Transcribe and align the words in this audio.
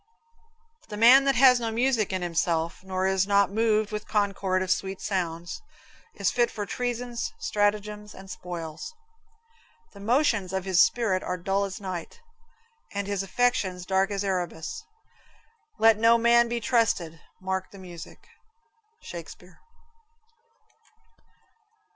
The 0.89 0.97
man 0.97 1.25
that 1.25 1.35
has 1.35 1.59
no 1.59 1.69
music 1.71 2.11
in 2.11 2.23
himself, 2.23 2.83
Nor 2.83 3.05
is 3.05 3.27
not 3.27 3.51
moved 3.51 3.91
with 3.91 4.07
concord 4.07 4.63
of 4.63 4.71
sweet 4.71 4.99
sounds, 4.99 5.61
Is 6.15 6.31
fit 6.31 6.49
for 6.49 6.65
treasons, 6.65 7.33
stratagems 7.37 8.15
and 8.15 8.27
spoils; 8.27 8.95
The 9.93 9.99
motions 9.99 10.53
of 10.53 10.65
his 10.65 10.81
spirit 10.81 11.21
are 11.21 11.37
dull 11.37 11.65
as 11.65 11.79
night, 11.79 12.19
And 12.91 13.05
his 13.05 13.21
affections 13.21 13.85
dark 13.85 14.09
as 14.09 14.23
Erebus. 14.23 14.83
Let 15.77 15.99
no 15.99 16.15
such 16.17 16.21
man 16.23 16.47
be 16.47 16.59
trusted. 16.59 17.21
Mark 17.39 17.69
the 17.69 17.77
music. 17.77 18.27
Shakespeare. 19.01 19.59